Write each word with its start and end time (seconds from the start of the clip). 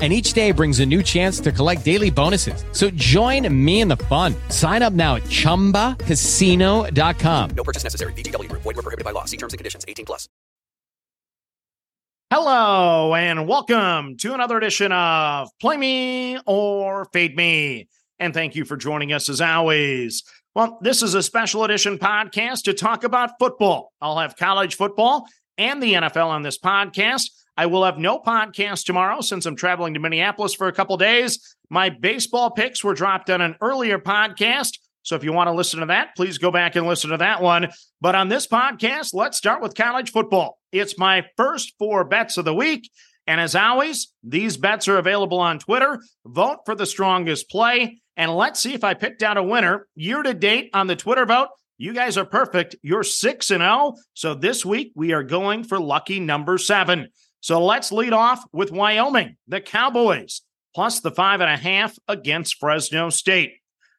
And 0.00 0.14
each 0.14 0.32
day 0.32 0.50
brings 0.50 0.80
a 0.80 0.86
new 0.86 1.02
chance 1.02 1.40
to 1.40 1.52
collect 1.52 1.84
daily 1.84 2.08
bonuses. 2.08 2.64
So 2.72 2.88
join 2.90 3.46
me 3.52 3.82
in 3.82 3.88
the 3.88 3.98
fun. 3.98 4.34
Sign 4.48 4.80
up 4.80 4.94
now 4.94 5.16
at 5.16 5.24
chumbacasino.com. 5.24 7.50
No 7.50 7.64
purchase 7.64 7.84
necessary. 7.84 8.14
VGW 8.14 8.48
Group. 8.48 8.62
Void 8.62 8.76
were 8.76 8.82
prohibited 8.82 9.04
by 9.04 9.10
law. 9.10 9.26
See 9.26 9.36
terms 9.36 9.52
and 9.52 9.58
conditions. 9.58 9.84
18 9.86 10.06
plus. 10.06 10.26
Hello 12.32 13.12
and 13.12 13.48
welcome 13.48 14.16
to 14.18 14.34
another 14.34 14.56
edition 14.56 14.92
of 14.92 15.48
Play 15.60 15.76
Me 15.76 16.38
or 16.46 17.06
Fade 17.06 17.36
Me. 17.36 17.88
And 18.20 18.32
thank 18.32 18.54
you 18.54 18.64
for 18.64 18.76
joining 18.76 19.12
us 19.12 19.28
as 19.28 19.40
always. 19.40 20.22
Well, 20.54 20.78
this 20.80 21.02
is 21.02 21.14
a 21.14 21.24
special 21.24 21.64
edition 21.64 21.98
podcast 21.98 22.62
to 22.66 22.72
talk 22.72 23.02
about 23.02 23.32
football. 23.40 23.92
I'll 24.00 24.18
have 24.18 24.36
college 24.36 24.76
football 24.76 25.26
and 25.58 25.82
the 25.82 25.94
NFL 25.94 26.26
on 26.26 26.42
this 26.42 26.56
podcast. 26.56 27.30
I 27.56 27.66
will 27.66 27.84
have 27.84 27.98
no 27.98 28.18
podcast 28.18 28.84
tomorrow 28.84 29.20
since 29.20 29.46
I'm 29.46 29.56
traveling 29.56 29.94
to 29.94 30.00
Minneapolis 30.00 30.54
for 30.54 30.68
a 30.68 30.72
couple 30.72 30.96
days. 30.96 31.56
My 31.68 31.90
baseball 31.90 32.50
picks 32.50 32.82
were 32.82 32.94
dropped 32.94 33.30
on 33.30 33.40
an 33.40 33.56
earlier 33.60 33.98
podcast. 33.98 34.78
So 35.02 35.16
if 35.16 35.24
you 35.24 35.32
want 35.32 35.48
to 35.48 35.54
listen 35.54 35.80
to 35.80 35.86
that, 35.86 36.16
please 36.16 36.38
go 36.38 36.50
back 36.50 36.76
and 36.76 36.86
listen 36.86 37.10
to 37.10 37.16
that 37.18 37.42
one. 37.42 37.68
But 38.00 38.14
on 38.14 38.28
this 38.28 38.46
podcast, 38.46 39.14
let's 39.14 39.38
start 39.38 39.62
with 39.62 39.74
college 39.74 40.10
football. 40.10 40.58
It's 40.72 40.98
my 40.98 41.24
first 41.36 41.74
four 41.78 42.04
bets 42.04 42.36
of 42.36 42.44
the 42.44 42.54
week. 42.54 42.90
And 43.26 43.40
as 43.40 43.54
always, 43.54 44.12
these 44.22 44.56
bets 44.56 44.88
are 44.88 44.98
available 44.98 45.38
on 45.38 45.58
Twitter. 45.58 46.00
Vote 46.26 46.58
for 46.64 46.74
the 46.74 46.86
strongest 46.86 47.48
play. 47.50 48.00
And 48.16 48.34
let's 48.34 48.60
see 48.60 48.74
if 48.74 48.84
I 48.84 48.94
picked 48.94 49.22
out 49.22 49.36
a 49.36 49.42
winner 49.42 49.86
year 49.94 50.22
to 50.22 50.34
date 50.34 50.70
on 50.74 50.86
the 50.86 50.96
Twitter 50.96 51.24
vote. 51.24 51.48
You 51.78 51.94
guys 51.94 52.18
are 52.18 52.26
perfect. 52.26 52.76
You're 52.82 53.02
6 53.02 53.50
and 53.50 53.62
0. 53.62 53.94
So 54.12 54.34
this 54.34 54.66
week 54.66 54.92
we 54.94 55.12
are 55.12 55.22
going 55.22 55.64
for 55.64 55.80
lucky 55.80 56.20
number 56.20 56.58
7. 56.58 57.08
So 57.40 57.64
let's 57.64 57.90
lead 57.90 58.12
off 58.12 58.44
with 58.52 58.70
Wyoming, 58.70 59.36
the 59.48 59.60
Cowboys, 59.60 60.42
plus 60.74 61.00
the 61.00 61.10
five 61.10 61.40
and 61.40 61.50
a 61.50 61.56
half 61.56 61.98
against 62.06 62.58
Fresno 62.58 63.10
State. 63.10 63.52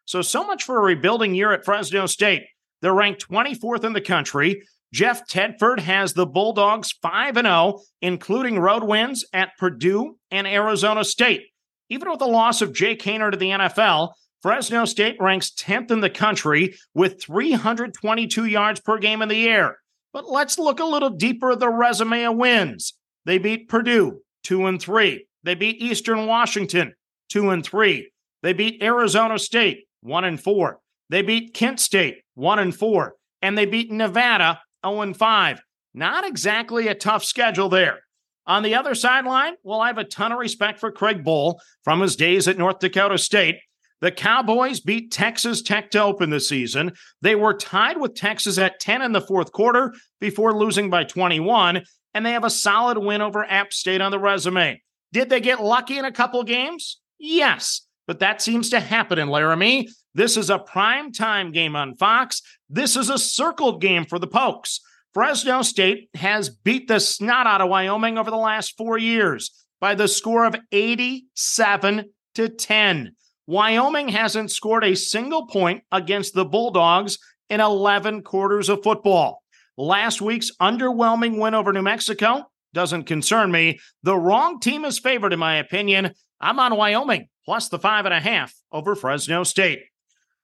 So, 0.05 0.21
so 0.21 0.45
much 0.45 0.63
for 0.63 0.77
a 0.77 0.81
rebuilding 0.81 1.33
year 1.33 1.51
at 1.51 1.65
Fresno 1.65 2.05
State. 2.05 2.43
They're 2.81 2.93
ranked 2.93 3.27
24th 3.29 3.83
in 3.83 3.93
the 3.93 4.01
country. 4.01 4.63
Jeff 4.93 5.27
Tedford 5.27 5.79
has 5.79 6.13
the 6.13 6.25
Bulldogs 6.25 6.91
5 7.01 7.35
0, 7.35 7.79
including 8.01 8.59
road 8.59 8.83
wins 8.83 9.23
at 9.33 9.57
Purdue 9.57 10.17
and 10.29 10.45
Arizona 10.45 11.03
State. 11.03 11.43
Even 11.89 12.09
with 12.09 12.19
the 12.19 12.27
loss 12.27 12.61
of 12.61 12.73
Jake 12.73 13.01
Haener 13.01 13.31
to 13.31 13.37
the 13.37 13.49
NFL, 13.49 14.13
Fresno 14.41 14.85
State 14.85 15.17
ranks 15.19 15.51
10th 15.51 15.91
in 15.91 16.01
the 16.01 16.09
country 16.09 16.75
with 16.93 17.21
322 17.21 18.45
yards 18.45 18.79
per 18.79 18.97
game 18.97 19.21
in 19.21 19.29
the 19.29 19.47
air. 19.47 19.77
But 20.13 20.29
let's 20.29 20.59
look 20.59 20.79
a 20.79 20.85
little 20.85 21.11
deeper 21.11 21.51
at 21.51 21.59
the 21.59 21.69
resume 21.69 22.23
of 22.23 22.35
wins. 22.35 22.93
They 23.25 23.37
beat 23.37 23.69
Purdue 23.69 24.21
2 24.43 24.67
and 24.67 24.81
3. 24.81 25.25
They 25.43 25.55
beat 25.55 25.81
Eastern 25.81 26.25
Washington 26.27 26.93
2 27.29 27.49
and 27.49 27.63
3. 27.63 28.09
They 28.43 28.53
beat 28.53 28.81
Arizona 28.81 29.37
State 29.39 29.85
1 30.01 30.23
and 30.25 30.41
4. 30.41 30.79
They 31.09 31.21
beat 31.21 31.53
Kent 31.53 31.79
State 31.79 32.23
1 32.35 32.59
and 32.59 32.75
4 32.75 33.15
and 33.41 33.57
they 33.57 33.65
beat 33.65 33.91
Nevada 33.91 34.61
0 34.85 35.01
and 35.01 35.17
5. 35.17 35.61
Not 35.93 36.25
exactly 36.25 36.87
a 36.87 36.95
tough 36.95 37.23
schedule 37.23 37.69
there. 37.69 37.99
On 38.47 38.63
the 38.63 38.75
other 38.75 38.95
sideline, 38.95 39.53
well, 39.63 39.81
I 39.81 39.87
have 39.87 39.97
a 39.97 40.03
ton 40.03 40.31
of 40.31 40.39
respect 40.39 40.79
for 40.79 40.91
Craig 40.91 41.23
Bohl 41.23 41.59
from 41.83 42.01
his 42.01 42.15
days 42.15 42.47
at 42.47 42.57
North 42.57 42.79
Dakota 42.79 43.17
State. 43.17 43.57
The 44.01 44.11
Cowboys 44.11 44.79
beat 44.79 45.11
Texas 45.11 45.61
Tech 45.61 45.91
to 45.91 46.01
open 46.01 46.31
the 46.31 46.39
season. 46.39 46.93
They 47.21 47.35
were 47.35 47.53
tied 47.53 47.97
with 47.97 48.15
Texas 48.15 48.57
at 48.57 48.79
10 48.79 49.03
in 49.03 49.11
the 49.11 49.21
fourth 49.21 49.51
quarter 49.51 49.93
before 50.19 50.57
losing 50.57 50.89
by 50.89 51.03
21, 51.03 51.83
and 52.13 52.25
they 52.25 52.31
have 52.31 52.43
a 52.43 52.49
solid 52.49 52.97
win 52.97 53.21
over 53.21 53.43
App 53.43 53.73
State 53.73 54.01
on 54.01 54.11
the 54.11 54.19
resume. 54.19 54.81
Did 55.13 55.29
they 55.29 55.41
get 55.41 55.63
lucky 55.63 55.97
in 55.97 56.05
a 56.05 56.11
couple 56.11 56.43
games? 56.43 56.99
Yes, 57.19 57.81
but 58.07 58.19
that 58.19 58.41
seems 58.41 58.69
to 58.69 58.79
happen 58.79 59.19
in 59.19 59.29
Laramie. 59.29 59.89
This 60.13 60.37
is 60.37 60.49
a 60.49 60.59
prime 60.59 61.11
time 61.11 61.51
game 61.51 61.75
on 61.75 61.95
Fox. 61.95 62.41
This 62.69 62.95
is 62.95 63.09
a 63.09 63.17
circled 63.17 63.81
game 63.81 64.05
for 64.05 64.19
the 64.19 64.27
Pokes. 64.27 64.81
Fresno 65.13 65.61
State 65.61 66.09
has 66.15 66.49
beat 66.49 66.87
the 66.87 66.99
snot 66.99 67.47
out 67.47 67.61
of 67.61 67.69
Wyoming 67.69 68.17
over 68.17 68.31
the 68.31 68.37
last 68.37 68.77
four 68.77 68.97
years 68.97 69.51
by 69.79 69.95
the 69.95 70.07
score 70.07 70.45
of 70.45 70.55
87 70.71 72.05
to 72.35 72.49
10. 72.49 73.15
Wyoming 73.47 74.07
hasn't 74.09 74.51
scored 74.51 74.85
a 74.85 74.95
single 74.95 75.47
point 75.47 75.83
against 75.91 76.33
the 76.33 76.45
Bulldogs 76.45 77.17
in 77.49 77.59
11 77.59 78.23
quarters 78.23 78.69
of 78.69 78.83
football. 78.83 79.43
Last 79.77 80.21
week's 80.21 80.51
underwhelming 80.61 81.39
win 81.39 81.53
over 81.53 81.71
New 81.73 81.81
Mexico 81.81 82.45
doesn't 82.73 83.03
concern 83.03 83.51
me. 83.51 83.79
The 84.03 84.17
wrong 84.17 84.59
team 84.59 84.85
is 84.85 84.99
favored, 84.99 85.33
in 85.33 85.39
my 85.39 85.55
opinion. 85.55 86.13
I'm 86.39 86.59
on 86.59 86.75
Wyoming 86.75 87.27
plus 87.45 87.69
the 87.69 87.79
five 87.79 88.05
and 88.05 88.13
a 88.13 88.19
half 88.19 88.53
over 88.71 88.95
Fresno 88.95 89.43
State. 89.43 89.83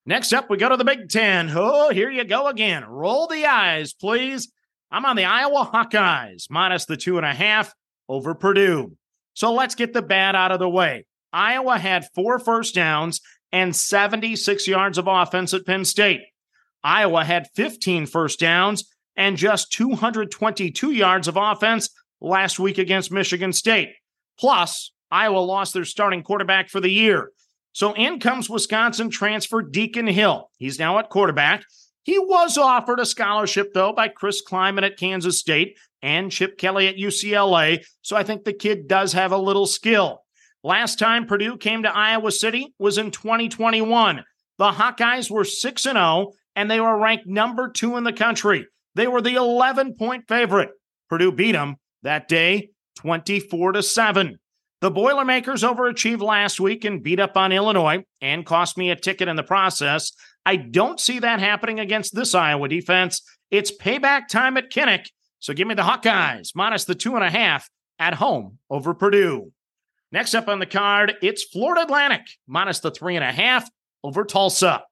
Next 0.05 0.33
up, 0.33 0.49
we 0.49 0.57
go 0.57 0.69
to 0.69 0.77
the 0.77 0.85
Big 0.85 1.09
Ten. 1.09 1.51
Oh, 1.53 1.89
here 1.89 2.09
you 2.09 2.23
go 2.23 2.47
again. 2.47 2.85
Roll 2.85 3.27
the 3.27 3.45
eyes, 3.45 3.93
please. 3.93 4.51
I'm 4.89 5.05
on 5.05 5.17
the 5.17 5.25
Iowa 5.25 5.69
Hawkeyes 5.73 6.49
minus 6.49 6.85
the 6.85 6.95
two 6.95 7.17
and 7.17 7.25
a 7.25 7.33
half 7.33 7.73
over 8.07 8.33
Purdue. 8.33 8.95
So 9.33 9.53
let's 9.53 9.75
get 9.75 9.93
the 9.93 10.01
bad 10.01 10.35
out 10.35 10.51
of 10.51 10.59
the 10.59 10.69
way. 10.69 11.05
Iowa 11.33 11.77
had 11.77 12.07
four 12.15 12.39
first 12.39 12.73
downs 12.73 13.19
and 13.51 13.75
76 13.75 14.67
yards 14.67 14.97
of 14.97 15.07
offense 15.07 15.53
at 15.53 15.65
Penn 15.65 15.83
State. 15.83 16.21
Iowa 16.83 17.25
had 17.25 17.49
15 17.55 18.05
first 18.05 18.39
downs 18.39 18.85
and 19.17 19.35
just 19.35 19.71
222 19.73 20.91
yards 20.91 21.27
of 21.27 21.35
offense 21.35 21.89
last 22.21 22.59
week 22.59 22.77
against 22.77 23.11
Michigan 23.11 23.51
State. 23.51 23.89
Plus, 24.39 24.93
Iowa 25.11 25.39
lost 25.39 25.73
their 25.73 25.85
starting 25.85 26.23
quarterback 26.23 26.69
for 26.69 26.79
the 26.79 26.91
year. 26.91 27.31
So 27.73 27.93
in 27.93 28.19
comes 28.19 28.49
Wisconsin 28.49 29.09
transfer 29.09 29.61
Deacon 29.61 30.07
Hill. 30.07 30.49
He's 30.57 30.79
now 30.79 30.99
at 30.99 31.09
quarterback. 31.09 31.63
He 32.03 32.17
was 32.17 32.57
offered 32.57 32.99
a 32.99 33.05
scholarship, 33.05 33.73
though, 33.73 33.91
by 33.91 34.07
Chris 34.07 34.41
Klieman 34.41 34.85
at 34.85 34.97
Kansas 34.97 35.39
State 35.39 35.77
and 36.01 36.31
Chip 36.31 36.57
Kelly 36.57 36.87
at 36.87 36.95
UCLA. 36.95 37.83
So 38.01 38.15
I 38.15 38.23
think 38.23 38.43
the 38.43 38.53
kid 38.53 38.87
does 38.87 39.13
have 39.13 39.31
a 39.31 39.37
little 39.37 39.65
skill. 39.65 40.21
Last 40.63 40.99
time 40.99 41.25
Purdue 41.25 41.57
came 41.57 41.83
to 41.83 41.95
Iowa 41.95 42.31
City 42.31 42.73
was 42.79 42.97
in 42.97 43.11
2021. 43.11 44.23
The 44.57 44.71
Hawkeyes 44.71 45.29
were 45.29 45.43
6 45.43 45.81
0, 45.81 46.33
and 46.55 46.71
they 46.71 46.79
were 46.79 46.97
ranked 46.97 47.27
number 47.27 47.69
two 47.69 47.97
in 47.97 48.03
the 48.03 48.13
country. 48.13 48.65
They 48.97 49.07
were 49.07 49.21
the 49.21 49.35
11 49.35 49.93
point 49.93 50.27
favorite. 50.27 50.71
Purdue 51.07 51.31
beat 51.31 51.51
them 51.51 51.75
that 52.01 52.27
day 52.27 52.71
24 52.97 53.73
to 53.73 53.83
7. 53.83 54.39
The 54.81 54.89
Boilermakers 54.89 55.61
overachieved 55.61 56.21
last 56.21 56.59
week 56.59 56.83
and 56.83 57.03
beat 57.03 57.19
up 57.19 57.37
on 57.37 57.51
Illinois 57.51 58.03
and 58.21 58.43
cost 58.43 58.75
me 58.75 58.89
a 58.89 58.95
ticket 58.95 59.27
in 59.27 59.35
the 59.35 59.43
process. 59.43 60.13
I 60.47 60.55
don't 60.55 60.99
see 60.99 61.19
that 61.19 61.39
happening 61.39 61.79
against 61.79 62.15
this 62.15 62.33
Iowa 62.33 62.67
defense. 62.67 63.21
It's 63.51 63.75
payback 63.75 64.29
time 64.29 64.57
at 64.57 64.71
Kinnick. 64.71 65.05
So 65.37 65.53
give 65.53 65.67
me 65.67 65.75
the 65.75 65.83
Hawkeyes 65.83 66.55
minus 66.55 66.85
the 66.85 66.95
two 66.95 67.13
and 67.13 67.23
a 67.23 67.29
half 67.29 67.69
at 67.99 68.15
home 68.15 68.57
over 68.67 68.95
Purdue. 68.95 69.51
Next 70.11 70.33
up 70.33 70.47
on 70.47 70.57
the 70.57 70.65
card, 70.65 71.13
it's 71.21 71.43
Florida 71.43 71.83
Atlantic 71.83 72.25
minus 72.47 72.79
the 72.79 72.89
three 72.89 73.15
and 73.15 73.23
a 73.23 73.31
half 73.31 73.69
over 74.03 74.25
Tulsa. 74.25 74.85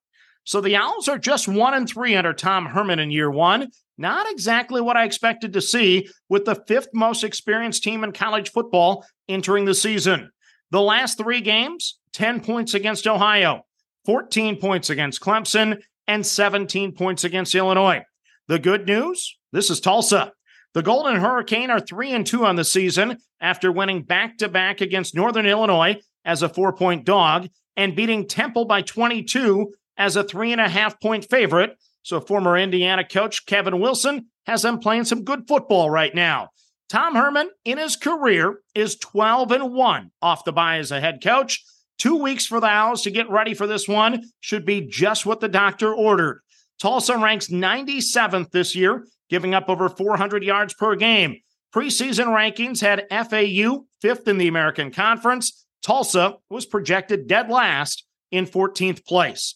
So 0.43 0.61
the 0.61 0.75
Owls 0.75 1.07
are 1.07 1.17
just 1.17 1.47
one 1.47 1.73
and 1.73 1.89
three 1.89 2.15
under 2.15 2.33
Tom 2.33 2.67
Herman 2.67 2.99
in 2.99 3.09
year 3.09 3.31
one. 3.31 3.71
Not 3.97 4.29
exactly 4.29 4.81
what 4.81 4.97
I 4.97 5.05
expected 5.05 5.53
to 5.53 5.61
see 5.61 6.09
with 6.29 6.45
the 6.45 6.61
fifth 6.67 6.89
most 6.93 7.23
experienced 7.23 7.83
team 7.83 8.03
in 8.03 8.11
college 8.11 8.51
football 8.51 9.05
entering 9.29 9.65
the 9.65 9.73
season. 9.73 10.31
The 10.71 10.81
last 10.81 11.17
three 11.17 11.41
games 11.41 11.99
10 12.13 12.41
points 12.41 12.73
against 12.73 13.07
Ohio, 13.07 13.65
14 14.05 14.59
points 14.59 14.89
against 14.89 15.21
Clemson, 15.21 15.81
and 16.07 16.25
17 16.25 16.93
points 16.93 17.23
against 17.23 17.55
Illinois. 17.55 18.03
The 18.47 18.59
good 18.59 18.85
news 18.85 19.37
this 19.55 19.69
is 19.69 19.79
Tulsa. 19.79 20.33
The 20.73 20.83
Golden 20.83 21.15
Hurricane 21.15 21.69
are 21.69 21.79
3 21.79 22.11
and 22.11 22.27
2 22.27 22.45
on 22.45 22.57
the 22.57 22.65
season 22.65 23.19
after 23.39 23.71
winning 23.71 24.03
back 24.03 24.37
to 24.39 24.49
back 24.49 24.81
against 24.81 25.15
Northern 25.15 25.45
Illinois 25.45 25.95
as 26.25 26.41
a 26.41 26.49
four 26.49 26.73
point 26.73 27.05
dog 27.05 27.47
and 27.77 27.95
beating 27.95 28.27
Temple 28.27 28.65
by 28.65 28.81
22 28.81 29.73
as 29.97 30.17
a 30.17 30.25
three 30.25 30.51
and 30.51 30.59
a 30.59 30.67
half 30.67 30.99
point 30.99 31.29
favorite. 31.29 31.77
So, 32.05 32.21
former 32.21 32.55
Indiana 32.55 33.03
coach 33.03 33.47
Kevin 33.47 33.79
Wilson 33.79 34.27
has 34.45 34.61
them 34.61 34.77
playing 34.77 35.05
some 35.05 35.23
good 35.23 35.47
football 35.47 35.89
right 35.89 36.13
now. 36.13 36.49
Tom 36.87 37.15
Herman, 37.15 37.49
in 37.65 37.79
his 37.79 37.95
career, 37.95 38.59
is 38.75 38.95
12 38.97 39.51
and 39.51 39.73
1 39.73 40.11
off 40.21 40.43
the 40.43 40.51
bye 40.51 40.77
as 40.77 40.91
a 40.91 41.01
head 41.01 41.17
coach. 41.23 41.65
Two 41.97 42.17
weeks 42.17 42.45
for 42.45 42.59
the 42.59 42.67
Owls 42.67 43.01
to 43.01 43.09
get 43.09 43.27
ready 43.31 43.55
for 43.55 43.65
this 43.65 43.87
one 43.87 44.21
should 44.39 44.65
be 44.65 44.81
just 44.81 45.25
what 45.25 45.39
the 45.39 45.47
doctor 45.47 45.91
ordered. 45.91 46.41
Tulsa 46.79 47.17
ranks 47.17 47.47
97th 47.47 48.51
this 48.51 48.75
year 48.75 49.07
giving 49.27 49.55
up 49.55 49.67
over 49.67 49.89
400 49.89 50.43
yards 50.43 50.75
per 50.75 50.95
game. 50.95 51.37
Preseason 51.73 52.27
rankings 52.27 52.81
had 52.81 53.07
FAU 53.09 53.85
fifth 53.99 54.27
in 54.27 54.37
the 54.37 54.47
American 54.47 54.91
Conference. 54.91 55.65
Tulsa 55.81 56.35
was 56.51 56.67
projected 56.67 57.25
dead 57.25 57.49
last 57.49 58.05
in 58.31 58.45
14th 58.45 59.03
place. 59.05 59.55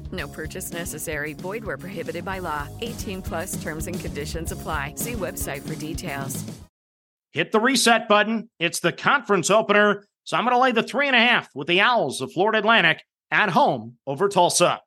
No 0.11 0.27
purchase 0.27 0.71
necessary. 0.71 1.33
Void 1.33 1.63
where 1.63 1.77
prohibited 1.77 2.25
by 2.25 2.39
law. 2.39 2.67
18 2.81 3.21
plus 3.21 3.61
terms 3.61 3.87
and 3.87 3.99
conditions 3.99 4.51
apply. 4.51 4.95
See 4.95 5.13
website 5.13 5.61
for 5.61 5.75
details. 5.75 6.43
Hit 7.31 7.51
the 7.51 7.59
reset 7.59 8.07
button. 8.07 8.49
It's 8.59 8.79
the 8.79 8.91
conference 8.91 9.49
opener. 9.49 10.05
So 10.23 10.37
I'm 10.37 10.43
going 10.43 10.55
to 10.55 10.61
lay 10.61 10.71
the 10.71 10.83
three 10.83 11.07
and 11.07 11.15
a 11.15 11.19
half 11.19 11.49
with 11.55 11.67
the 11.67 11.81
Owls 11.81 12.21
of 12.21 12.31
Florida 12.31 12.59
Atlantic 12.59 13.03
at 13.31 13.49
home 13.49 13.97
over 14.05 14.27
Tulsa. 14.27 14.81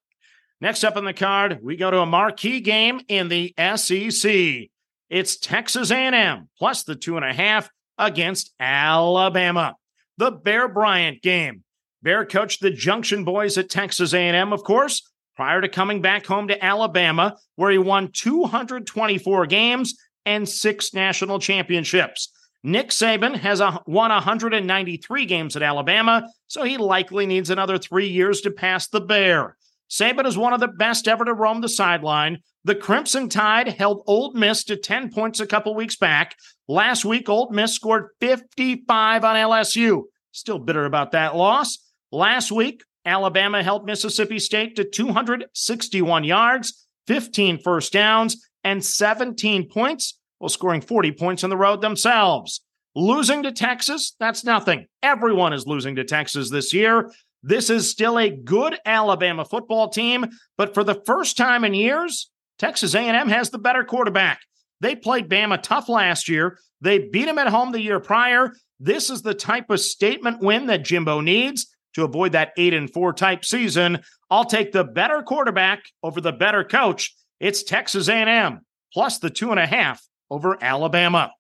Next 0.60 0.84
up 0.84 0.96
on 0.96 1.04
the 1.04 1.12
card, 1.12 1.60
we 1.62 1.76
go 1.76 1.90
to 1.90 2.00
a 2.00 2.06
marquee 2.06 2.60
game 2.60 3.00
in 3.08 3.28
the 3.28 3.54
SEC. 3.76 4.68
It's 5.10 5.36
Texas 5.36 5.90
A&M 5.90 6.48
plus 6.58 6.84
the 6.84 6.94
two 6.94 7.16
and 7.16 7.24
a 7.24 7.32
half 7.32 7.68
against 7.98 8.52
Alabama. 8.58 9.76
The 10.16 10.30
Bear 10.30 10.68
Bryant 10.68 11.22
game. 11.22 11.64
Bear 12.02 12.24
coached 12.24 12.60
the 12.60 12.70
Junction 12.70 13.24
Boys 13.24 13.58
at 13.58 13.70
Texas 13.70 14.12
A&M, 14.12 14.52
of 14.52 14.62
course, 14.62 15.10
prior 15.36 15.60
to 15.60 15.68
coming 15.68 16.00
back 16.00 16.26
home 16.26 16.48
to 16.48 16.64
Alabama, 16.64 17.36
where 17.56 17.70
he 17.70 17.78
won 17.78 18.10
224 18.12 19.46
games 19.46 19.94
and 20.24 20.48
six 20.48 20.94
national 20.94 21.38
championships. 21.38 22.30
Nick 22.62 22.88
Saban 22.88 23.36
has 23.36 23.60
a, 23.60 23.82
won 23.86 24.10
193 24.10 25.26
games 25.26 25.54
at 25.54 25.62
Alabama, 25.62 26.26
so 26.46 26.62
he 26.62 26.78
likely 26.78 27.26
needs 27.26 27.50
another 27.50 27.76
three 27.76 28.08
years 28.08 28.40
to 28.40 28.50
pass 28.50 28.88
the 28.88 29.02
Bear. 29.02 29.56
Saban 29.90 30.26
is 30.26 30.38
one 30.38 30.54
of 30.54 30.60
the 30.60 30.68
best 30.68 31.06
ever 31.06 31.24
to 31.26 31.34
roam 31.34 31.60
the 31.60 31.68
sideline. 31.68 32.38
The 32.64 32.74
Crimson 32.74 33.28
Tide 33.28 33.68
held 33.68 34.02
Ole 34.06 34.32
Miss 34.32 34.64
to 34.64 34.76
10 34.76 35.12
points 35.12 35.40
a 35.40 35.46
couple 35.46 35.74
weeks 35.74 35.96
back. 35.96 36.36
Last 36.66 37.04
week, 37.04 37.28
Ole 37.28 37.50
Miss 37.50 37.74
scored 37.74 38.08
55 38.20 39.24
on 39.24 39.36
LSU. 39.36 40.04
Still 40.32 40.58
bitter 40.58 40.86
about 40.86 41.12
that 41.12 41.36
loss. 41.36 41.78
Last 42.10 42.50
week, 42.50 42.82
Alabama 43.04 43.62
held 43.62 43.84
Mississippi 43.84 44.38
State 44.38 44.76
to 44.76 44.84
261 44.84 46.24
yards, 46.24 46.86
15 47.06 47.58
first 47.58 47.92
downs, 47.92 48.46
and 48.62 48.84
17 48.84 49.68
points 49.68 50.18
while 50.38 50.48
scoring 50.48 50.80
40 50.80 51.12
points 51.12 51.44
on 51.44 51.50
the 51.50 51.56
road 51.56 51.80
themselves. 51.80 52.62
Losing 52.94 53.42
to 53.42 53.52
Texas, 53.52 54.14
that's 54.20 54.44
nothing. 54.44 54.86
Everyone 55.02 55.52
is 55.52 55.66
losing 55.66 55.96
to 55.96 56.04
Texas 56.04 56.50
this 56.50 56.72
year. 56.72 57.12
This 57.42 57.68
is 57.68 57.90
still 57.90 58.18
a 58.18 58.30
good 58.30 58.78
Alabama 58.86 59.44
football 59.44 59.88
team, 59.88 60.26
but 60.56 60.72
for 60.72 60.84
the 60.84 61.02
first 61.04 61.36
time 61.36 61.64
in 61.64 61.74
years, 61.74 62.30
Texas 62.58 62.94
A&M 62.94 63.28
has 63.28 63.50
the 63.50 63.58
better 63.58 63.84
quarterback. 63.84 64.40
They 64.80 64.94
played 64.94 65.28
Bama 65.28 65.60
tough 65.60 65.88
last 65.88 66.28
year. 66.28 66.58
They 66.80 66.98
beat 66.98 67.28
him 67.28 67.38
at 67.38 67.48
home 67.48 67.72
the 67.72 67.80
year 67.80 68.00
prior. 68.00 68.54
This 68.80 69.10
is 69.10 69.22
the 69.22 69.34
type 69.34 69.70
of 69.70 69.80
statement 69.80 70.40
win 70.40 70.66
that 70.66 70.84
Jimbo 70.84 71.20
needs 71.20 71.73
to 71.94 72.04
avoid 72.04 72.32
that 72.32 72.52
8 72.56 72.74
and 72.74 72.92
4 72.92 73.12
type 73.12 73.44
season. 73.44 74.02
I'll 74.30 74.44
take 74.44 74.72
the 74.72 74.84
better 74.84 75.22
quarterback 75.22 75.84
over 76.02 76.20
the 76.20 76.32
better 76.32 76.64
coach. 76.64 77.14
It's 77.40 77.62
Texas 77.62 78.08
A&M 78.08 78.60
plus 78.92 79.18
the 79.18 79.30
two 79.30 79.50
and 79.50 79.60
a 79.60 79.66
half 79.66 80.02
over 80.30 80.56
Alabama. 80.62 81.30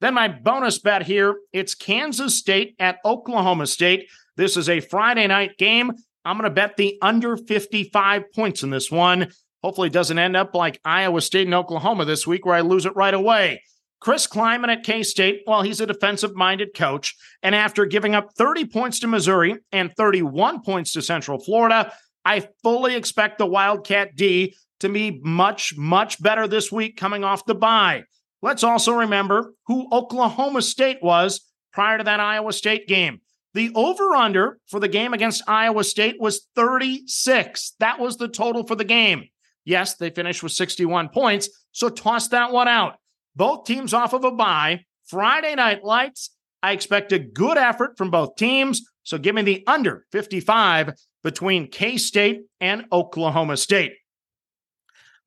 Then 0.00 0.14
my 0.14 0.28
bonus 0.28 0.78
bet 0.78 1.02
here, 1.02 1.36
it's 1.52 1.74
Kansas 1.74 2.38
State 2.38 2.76
at 2.78 2.98
Oklahoma 3.04 3.66
State. 3.66 4.08
This 4.36 4.56
is 4.56 4.68
a 4.68 4.80
Friday 4.80 5.26
night 5.26 5.58
game. 5.58 5.90
I'm 6.24 6.36
going 6.36 6.48
to 6.48 6.54
bet 6.54 6.76
the 6.76 6.98
under 7.02 7.36
55 7.36 8.32
points 8.32 8.62
in 8.62 8.70
this 8.70 8.90
one. 8.90 9.32
Hopefully 9.62 9.88
it 9.88 9.92
doesn't 9.92 10.18
end 10.18 10.36
up 10.36 10.54
like 10.54 10.80
Iowa 10.84 11.20
State 11.20 11.46
and 11.46 11.54
Oklahoma 11.54 12.04
this 12.04 12.26
week 12.26 12.46
where 12.46 12.54
I 12.54 12.60
lose 12.60 12.86
it 12.86 12.94
right 12.94 13.14
away. 13.14 13.62
Chris 14.00 14.26
Klieman 14.26 14.68
at 14.68 14.84
K 14.84 15.02
State, 15.02 15.42
well, 15.46 15.62
he's 15.62 15.80
a 15.80 15.86
defensive 15.86 16.34
minded 16.34 16.74
coach. 16.74 17.16
And 17.42 17.54
after 17.54 17.84
giving 17.84 18.14
up 18.14 18.34
30 18.36 18.66
points 18.66 19.00
to 19.00 19.06
Missouri 19.06 19.56
and 19.72 19.92
31 19.96 20.62
points 20.62 20.92
to 20.92 21.02
Central 21.02 21.38
Florida, 21.38 21.92
I 22.24 22.48
fully 22.62 22.94
expect 22.94 23.38
the 23.38 23.46
Wildcat 23.46 24.14
D 24.14 24.54
to 24.80 24.88
be 24.88 25.20
much, 25.24 25.76
much 25.76 26.22
better 26.22 26.46
this 26.46 26.70
week 26.70 26.96
coming 26.96 27.24
off 27.24 27.46
the 27.46 27.54
bye. 27.54 28.04
Let's 28.42 28.62
also 28.62 28.92
remember 28.92 29.54
who 29.66 29.88
Oklahoma 29.90 30.62
State 30.62 30.98
was 31.02 31.40
prior 31.72 31.98
to 31.98 32.04
that 32.04 32.20
Iowa 32.20 32.52
State 32.52 32.86
game. 32.86 33.20
The 33.54 33.72
over 33.74 34.14
under 34.14 34.58
for 34.68 34.78
the 34.78 34.88
game 34.88 35.14
against 35.14 35.42
Iowa 35.48 35.82
State 35.82 36.20
was 36.20 36.46
36. 36.54 37.74
That 37.80 37.98
was 37.98 38.16
the 38.16 38.28
total 38.28 38.64
for 38.64 38.76
the 38.76 38.84
game. 38.84 39.24
Yes, 39.64 39.96
they 39.96 40.10
finished 40.10 40.42
with 40.42 40.52
61 40.52 41.08
points, 41.08 41.48
so 41.72 41.88
toss 41.88 42.28
that 42.28 42.52
one 42.52 42.68
out. 42.68 42.94
Both 43.38 43.66
teams 43.66 43.94
off 43.94 44.14
of 44.14 44.24
a 44.24 44.32
bye. 44.32 44.84
Friday 45.06 45.54
night 45.54 45.84
lights. 45.84 46.30
I 46.60 46.72
expect 46.72 47.12
a 47.12 47.20
good 47.20 47.56
effort 47.56 47.96
from 47.96 48.10
both 48.10 48.34
teams. 48.34 48.82
So 49.04 49.16
give 49.16 49.36
me 49.36 49.42
the 49.42 49.62
under 49.68 50.04
55 50.10 50.94
between 51.22 51.68
K 51.68 51.98
State 51.98 52.42
and 52.60 52.86
Oklahoma 52.90 53.56
State. 53.56 53.92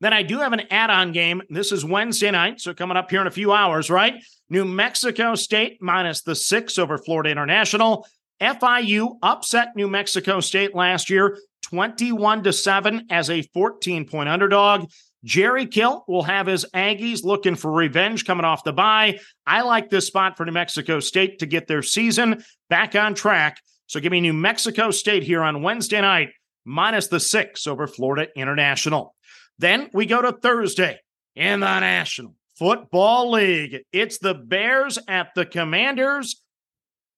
Then 0.02 0.12
I 0.12 0.24
do 0.24 0.40
have 0.40 0.52
an 0.52 0.60
add 0.70 0.90
on 0.90 1.12
game. 1.12 1.40
This 1.48 1.72
is 1.72 1.86
Wednesday 1.86 2.30
night, 2.30 2.60
so 2.60 2.74
coming 2.74 2.98
up 2.98 3.10
here 3.10 3.22
in 3.22 3.26
a 3.26 3.30
few 3.30 3.52
hours, 3.52 3.88
right? 3.88 4.22
New 4.50 4.66
Mexico 4.66 5.34
State 5.34 5.78
minus 5.80 6.20
the 6.20 6.34
six 6.34 6.76
over 6.76 6.98
Florida 6.98 7.30
International. 7.30 8.06
FIU 8.42 9.16
upset 9.22 9.68
New 9.74 9.88
Mexico 9.88 10.40
State 10.40 10.74
last 10.74 11.08
year, 11.08 11.38
21 11.62 12.42
to 12.42 12.52
7 12.52 13.06
as 13.08 13.30
a 13.30 13.40
14 13.40 14.06
point 14.06 14.28
underdog. 14.28 14.90
Jerry 15.24 15.66
Kill 15.66 16.04
will 16.08 16.24
have 16.24 16.46
his 16.46 16.66
Aggies 16.74 17.24
looking 17.24 17.54
for 17.54 17.70
revenge 17.70 18.24
coming 18.24 18.44
off 18.44 18.64
the 18.64 18.72
bye. 18.72 19.18
I 19.46 19.62
like 19.62 19.88
this 19.88 20.06
spot 20.06 20.36
for 20.36 20.44
New 20.44 20.52
Mexico 20.52 21.00
State 21.00 21.38
to 21.38 21.46
get 21.46 21.66
their 21.66 21.82
season 21.82 22.44
back 22.68 22.94
on 22.94 23.14
track. 23.14 23.58
So 23.86 24.00
give 24.00 24.12
me 24.12 24.20
New 24.20 24.32
Mexico 24.32 24.90
State 24.90 25.22
here 25.22 25.42
on 25.42 25.62
Wednesday 25.62 26.00
night, 26.00 26.30
minus 26.64 27.08
the 27.08 27.20
six 27.20 27.66
over 27.66 27.86
Florida 27.86 28.28
International. 28.36 29.14
Then 29.58 29.90
we 29.92 30.06
go 30.06 30.22
to 30.22 30.32
Thursday 30.32 30.98
in 31.36 31.60
the 31.60 31.80
National 31.80 32.34
Football 32.58 33.30
League. 33.32 33.82
It's 33.92 34.18
the 34.18 34.34
Bears 34.34 34.98
at 35.08 35.28
the 35.34 35.46
Commanders. 35.46 36.41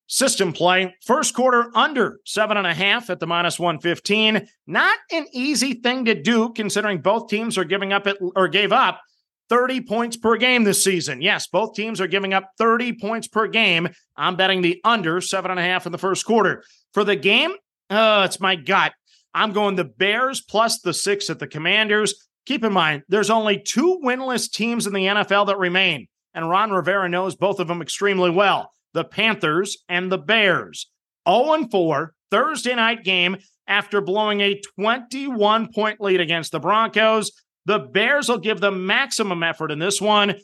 System 0.06 0.52
play, 0.52 0.94
first 1.06 1.34
quarter 1.34 1.70
under 1.74 2.20
seven 2.26 2.58
and 2.58 2.66
a 2.66 2.74
half 2.74 3.08
at 3.08 3.20
the 3.20 3.26
minus 3.26 3.58
115. 3.58 4.46
Not 4.66 4.98
an 5.10 5.26
easy 5.32 5.74
thing 5.74 6.04
to 6.04 6.14
do 6.14 6.52
considering 6.52 6.98
both 6.98 7.28
teams 7.28 7.56
are 7.56 7.64
giving 7.64 7.92
up 7.92 8.06
it 8.06 8.18
or 8.36 8.48
gave 8.48 8.70
up 8.70 9.00
30 9.48 9.80
points 9.80 10.16
per 10.18 10.36
game 10.36 10.64
this 10.64 10.84
season. 10.84 11.22
Yes, 11.22 11.46
both 11.46 11.74
teams 11.74 12.02
are 12.02 12.06
giving 12.06 12.34
up 12.34 12.50
30 12.58 12.98
points 13.00 13.28
per 13.28 13.48
game. 13.48 13.88
I'm 14.14 14.36
betting 14.36 14.60
the 14.60 14.78
under 14.84 15.22
seven 15.22 15.50
and 15.50 15.60
a 15.60 15.64
half 15.64 15.86
in 15.86 15.92
the 15.92 15.98
first 15.98 16.26
quarter. 16.26 16.64
For 16.92 17.02
the 17.02 17.16
game, 17.16 17.52
uh, 17.88 18.24
it's 18.26 18.40
my 18.40 18.56
gut. 18.56 18.92
I'm 19.32 19.52
going 19.52 19.74
the 19.74 19.84
Bears 19.84 20.42
plus 20.42 20.80
the 20.80 20.92
six 20.92 21.30
at 21.30 21.38
the 21.38 21.46
Commanders. 21.46 22.28
Keep 22.44 22.64
in 22.64 22.74
mind, 22.74 23.04
there's 23.08 23.30
only 23.30 23.58
two 23.58 24.00
winless 24.04 24.52
teams 24.52 24.86
in 24.86 24.92
the 24.92 25.06
NFL 25.06 25.46
that 25.46 25.58
remain, 25.58 26.08
and 26.34 26.50
Ron 26.50 26.72
Rivera 26.72 27.08
knows 27.08 27.34
both 27.34 27.58
of 27.58 27.68
them 27.68 27.80
extremely 27.80 28.28
well 28.28 28.70
the 28.94 29.04
Panthers 29.04 29.78
and 29.88 30.10
the 30.10 30.18
Bears. 30.18 30.90
0 31.28 31.68
4 31.70 32.14
Thursday 32.30 32.74
night 32.74 33.04
game 33.04 33.36
after 33.66 34.00
blowing 34.00 34.40
a 34.40 34.60
21 34.76 35.72
point 35.72 36.00
lead 36.00 36.20
against 36.20 36.52
the 36.52 36.60
Broncos. 36.60 37.30
The 37.66 37.78
Bears 37.78 38.28
will 38.28 38.38
give 38.38 38.60
the 38.60 38.72
maximum 38.72 39.42
effort 39.42 39.70
in 39.70 39.78
this 39.78 40.00
one. 40.00 40.34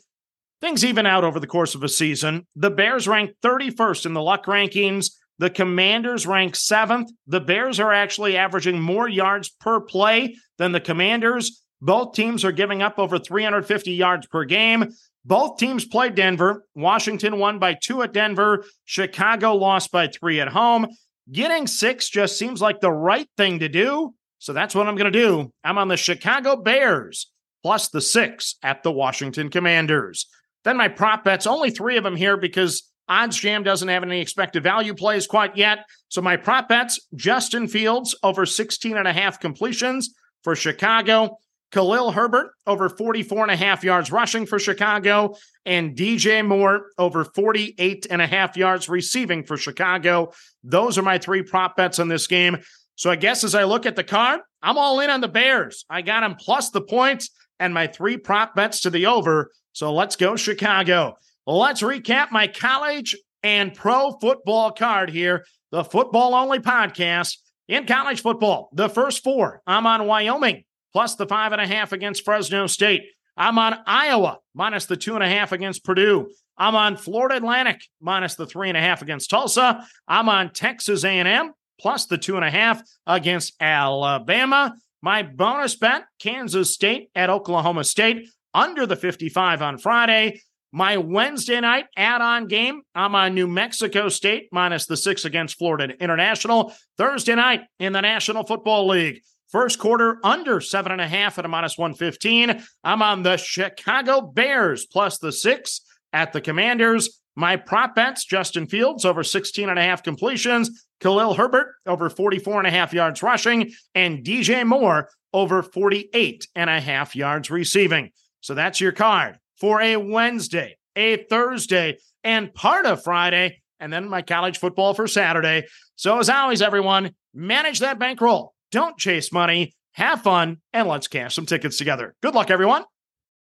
Things 0.59 0.85
even 0.85 1.05
out 1.05 1.23
over 1.23 1.39
the 1.39 1.47
course 1.47 1.75
of 1.75 1.83
a 1.83 1.89
season. 1.89 2.45
The 2.55 2.69
Bears 2.69 3.07
rank 3.07 3.31
31st 3.43 4.05
in 4.05 4.13
the 4.13 4.21
luck 4.21 4.45
rankings. 4.45 5.07
The 5.39 5.49
Commanders 5.49 6.27
rank 6.27 6.55
seventh. 6.55 7.11
The 7.27 7.41
Bears 7.41 7.79
are 7.79 7.91
actually 7.91 8.37
averaging 8.37 8.79
more 8.79 9.09
yards 9.09 9.49
per 9.49 9.81
play 9.81 10.35
than 10.57 10.71
the 10.71 10.79
Commanders. 10.79 11.63
Both 11.81 12.13
teams 12.13 12.45
are 12.45 12.51
giving 12.51 12.83
up 12.83 12.99
over 12.99 13.17
350 13.17 13.91
yards 13.91 14.27
per 14.27 14.45
game. 14.45 14.93
Both 15.23 15.57
teams 15.57 15.85
played 15.85 16.15
Denver. 16.15 16.65
Washington 16.75 17.37
won 17.37 17.59
by 17.59 17.75
two 17.75 18.01
at 18.01 18.13
Denver. 18.13 18.65
Chicago 18.85 19.55
lost 19.55 19.91
by 19.91 20.07
three 20.07 20.39
at 20.39 20.47
home. 20.47 20.87
Getting 21.31 21.67
six 21.67 22.09
just 22.09 22.37
seems 22.37 22.61
like 22.61 22.81
the 22.81 22.91
right 22.91 23.27
thing 23.37 23.59
to 23.59 23.69
do. 23.69 24.13
So 24.39 24.53
that's 24.53 24.73
what 24.73 24.87
I'm 24.87 24.95
going 24.95 25.11
to 25.11 25.19
do. 25.19 25.51
I'm 25.63 25.77
on 25.77 25.87
the 25.87 25.97
Chicago 25.97 26.55
Bears 26.55 27.27
plus 27.63 27.89
the 27.89 28.01
six 28.01 28.55
at 28.63 28.81
the 28.81 28.91
Washington 28.91 29.49
Commanders. 29.49 30.25
Then 30.63 30.77
my 30.77 30.87
prop 30.87 31.23
bets, 31.23 31.45
only 31.45 31.69
three 31.69 31.97
of 31.97 32.03
them 32.03 32.15
here 32.15 32.37
because 32.37 32.89
OddsJam 33.09 33.63
doesn't 33.63 33.87
have 33.87 34.03
any 34.03 34.21
expected 34.21 34.63
value 34.63 34.93
plays 34.93 35.27
quite 35.27 35.55
yet. 35.57 35.79
So 36.09 36.21
my 36.21 36.37
prop 36.37 36.69
bets, 36.69 36.99
Justin 37.15 37.67
Fields 37.67 38.15
over 38.23 38.45
16 38.45 38.97
and 38.97 39.07
a 39.07 39.13
half 39.13 39.39
completions 39.39 40.13
for 40.43 40.55
Chicago. 40.55 41.37
Khalil 41.71 42.11
Herbert 42.11 42.51
over 42.67 42.89
44 42.89 43.43
and 43.43 43.51
a 43.51 43.55
half 43.55 43.83
yards 43.83 44.11
rushing 44.11 44.45
for 44.45 44.59
Chicago, 44.59 45.35
and 45.65 45.95
DJ 45.95 46.45
Moore 46.45 46.87
over 46.97 47.23
48 47.23 48.07
and 48.09 48.21
a 48.21 48.27
half 48.27 48.57
yards 48.57 48.89
receiving 48.89 49.43
for 49.43 49.57
Chicago. 49.57 50.33
Those 50.63 50.97
are 50.97 51.03
my 51.03 51.17
three 51.17 51.43
prop 51.43 51.75
bets 51.75 51.99
on 51.99 52.07
this 52.07 52.27
game. 52.27 52.57
So 52.95 53.09
I 53.09 53.15
guess 53.15 53.43
as 53.43 53.55
I 53.55 53.63
look 53.63 53.85
at 53.85 53.95
the 53.95 54.03
card, 54.03 54.41
I'm 54.61 54.77
all 54.77 54.99
in 54.99 55.09
on 55.09 55.21
the 55.21 55.27
Bears. 55.27 55.85
I 55.89 56.01
got 56.01 56.21
them 56.21 56.35
plus 56.35 56.69
the 56.69 56.81
points 56.81 57.29
and 57.59 57.73
my 57.73 57.87
three 57.87 58.17
prop 58.17 58.55
bets 58.55 58.81
to 58.81 58.89
the 58.89 59.07
over. 59.07 59.51
So 59.73 59.93
let's 59.93 60.15
go, 60.15 60.35
Chicago. 60.35 61.15
Let's 61.47 61.81
recap 61.81 62.31
my 62.31 62.47
college 62.47 63.15
and 63.43 63.73
pro 63.73 64.11
football 64.19 64.71
card 64.71 65.09
here, 65.09 65.45
the 65.71 65.83
football 65.83 66.35
only 66.35 66.59
podcast 66.59 67.37
in 67.67 67.85
college 67.85 68.21
football. 68.21 68.69
The 68.73 68.89
first 68.89 69.23
four, 69.23 69.61
I'm 69.65 69.87
on 69.87 70.05
Wyoming 70.05 70.63
plus 70.93 71.15
the 71.15 71.27
five 71.27 71.51
and 71.51 71.61
a 71.61 71.67
half 71.67 71.91
against 71.91 72.25
Fresno 72.25 72.67
State. 72.67 73.03
I'm 73.37 73.57
on 73.57 73.77
Iowa 73.85 74.39
minus 74.53 74.85
the 74.85 74.97
two 74.97 75.15
and 75.15 75.23
a 75.23 75.29
half 75.29 75.51
against 75.51 75.83
Purdue. 75.83 76.31
I'm 76.57 76.75
on 76.75 76.97
Florida 76.97 77.37
Atlantic 77.37 77.81
minus 77.99 78.35
the 78.35 78.45
three 78.45 78.69
and 78.69 78.77
a 78.77 78.81
half 78.81 79.01
against 79.01 79.29
Tulsa. 79.29 79.85
I'm 80.07 80.29
on 80.29 80.51
Texas 80.51 81.03
A&M 81.03 81.53
plus 81.79 82.05
the 82.05 82.17
two 82.17 82.35
and 82.35 82.45
a 82.45 82.51
half 82.51 82.81
against 83.07 83.55
Alabama. 83.59 84.75
My 85.01 85.23
bonus 85.23 85.75
bet: 85.75 86.03
Kansas 86.19 86.73
State 86.73 87.09
at 87.15 87.29
Oklahoma 87.29 87.83
State 87.83 88.27
under 88.53 88.85
the 88.85 88.95
55 88.95 89.61
on 89.61 89.77
Friday. 89.77 90.41
My 90.73 90.97
Wednesday 90.97 91.59
night 91.59 91.87
add-on 91.97 92.47
game, 92.47 92.81
I'm 92.95 93.13
on 93.13 93.33
New 93.33 93.47
Mexico 93.47 94.07
State 94.07 94.47
minus 94.53 94.85
the 94.85 94.95
six 94.95 95.25
against 95.25 95.57
Florida 95.57 95.93
International. 95.99 96.73
Thursday 96.97 97.35
night 97.35 97.61
in 97.79 97.91
the 97.91 98.01
National 98.01 98.45
Football 98.45 98.87
League. 98.87 99.21
First 99.51 99.79
quarter 99.79 100.17
under 100.23 100.61
seven 100.61 100.93
and 100.93 101.01
a 101.01 101.07
half 101.07 101.37
at 101.37 101.43
a 101.43 101.49
minus 101.49 101.77
115. 101.77 102.63
I'm 102.85 103.01
on 103.01 103.23
the 103.23 103.35
Chicago 103.35 104.21
Bears 104.21 104.85
plus 104.85 105.17
the 105.17 105.33
six 105.33 105.81
at 106.13 106.31
the 106.31 106.39
Commanders. 106.39 107.21
My 107.35 107.57
prop 107.57 107.93
bets 107.93 108.23
Justin 108.23 108.65
Fields 108.65 109.03
over 109.03 109.23
16 109.23 109.67
and 109.67 109.77
a 109.77 109.83
half 109.83 110.03
completions, 110.03 110.85
Khalil 111.01 111.33
Herbert 111.33 111.75
over 111.85 112.09
44 112.09 112.59
and 112.59 112.67
a 112.67 112.71
half 112.71 112.93
yards 112.93 113.21
rushing, 113.21 113.71
and 113.93 114.23
DJ 114.23 114.65
Moore 114.65 115.09
over 115.33 115.63
48 115.63 116.47
and 116.55 116.69
a 116.69 116.79
half 116.79 117.13
yards 117.13 117.51
receiving. 117.51 118.11
So 118.39 118.53
that's 118.53 118.79
your 118.79 118.93
card 118.93 119.37
for 119.57 119.81
a 119.81 119.97
Wednesday, 119.97 120.77
a 120.95 121.25
Thursday, 121.25 121.97
and 122.23 122.53
part 122.53 122.85
of 122.85 123.03
Friday, 123.03 123.61
and 123.81 123.91
then 123.91 124.07
my 124.07 124.21
college 124.21 124.59
football 124.59 124.93
for 124.93 125.07
Saturday. 125.09 125.67
So 125.97 126.19
as 126.19 126.29
always, 126.29 126.61
everyone, 126.61 127.15
manage 127.33 127.79
that 127.79 127.99
bankroll 127.99 128.53
don't 128.71 128.97
chase 128.97 129.31
money. 129.31 129.73
Have 129.93 130.21
fun 130.21 130.57
and 130.73 130.87
let's 130.87 131.07
cash 131.07 131.35
some 131.35 131.45
tickets 131.45 131.77
together. 131.77 132.13
Good 132.21 132.33
luck, 132.33 132.49
everyone. 132.49 132.85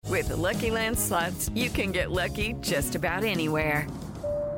With 0.07 0.29
the 0.29 0.35
Lucky 0.35 0.71
Land 0.71 0.97
slots, 0.97 1.49
you 1.53 1.69
can 1.69 1.91
get 1.91 2.11
lucky 2.11 2.55
just 2.61 2.95
about 2.95 3.23
anywhere. 3.23 3.87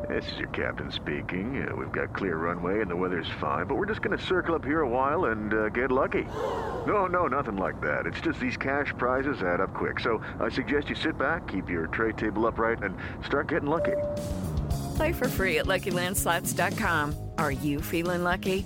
This 0.10 0.30
is 0.34 0.38
your 0.38 0.50
captain 0.50 0.92
speaking. 0.92 1.66
Uh, 1.66 1.76
we've 1.76 1.92
got 1.92 2.14
clear 2.14 2.38
runway 2.38 2.82
and 2.82 2.90
the 2.92 2.96
weather's 2.96 3.30
fine, 3.40 3.68
but 3.68 3.76
we're 3.76 3.86
just 3.86 4.02
going 4.02 4.18
to 4.18 4.24
circle 4.24 4.54
up 4.54 4.66
here 4.66 4.82
a 4.82 4.90
while 4.90 5.26
and 5.26 5.54
uh, 5.54 5.70
get 5.70 5.92
lucky. 5.92 6.24
No, 6.86 7.06
no, 7.06 7.28
nothing 7.28 7.56
like 7.56 7.80
that. 7.82 8.06
It's 8.06 8.20
just 8.20 8.40
these 8.40 8.58
cash 8.58 8.94
prizes 8.98 9.42
add 9.42 9.62
up 9.62 9.74
quick. 9.74 10.00
So 10.00 10.22
I 10.40 10.50
suggest 10.50 10.90
you 10.90 10.96
sit 10.96 11.18
back, 11.18 11.48
keep 11.48 11.70
your 11.70 11.88
tray 11.88 12.12
table 12.12 12.46
upright, 12.46 12.84
and 12.84 12.98
start 13.26 13.48
getting 13.48 13.70
lucky. 13.70 13.96
Play 14.98 15.14
for 15.14 15.28
free 15.28 15.60
at 15.60 15.66
LuckyLandSlots.com. 15.66 17.16
Are 17.38 17.52
you 17.52 17.82
feeling 17.82 18.24
lucky? 18.24 18.66